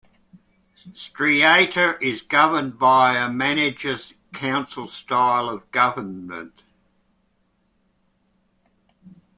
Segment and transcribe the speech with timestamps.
[0.95, 6.63] Streator is governed by a Manager-council style of government.